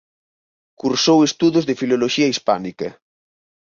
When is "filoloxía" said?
1.81-2.31